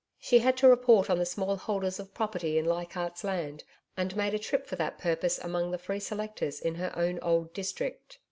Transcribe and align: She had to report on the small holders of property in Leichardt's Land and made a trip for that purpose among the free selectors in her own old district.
She 0.19 0.39
had 0.39 0.57
to 0.57 0.67
report 0.67 1.11
on 1.11 1.19
the 1.19 1.27
small 1.27 1.57
holders 1.57 1.99
of 1.99 2.15
property 2.15 2.57
in 2.57 2.65
Leichardt's 2.65 3.23
Land 3.23 3.63
and 3.95 4.15
made 4.15 4.33
a 4.33 4.39
trip 4.39 4.65
for 4.65 4.75
that 4.77 4.97
purpose 4.97 5.37
among 5.37 5.69
the 5.69 5.77
free 5.77 5.99
selectors 5.99 6.59
in 6.59 6.73
her 6.73 6.91
own 6.97 7.19
old 7.21 7.53
district. 7.53 8.17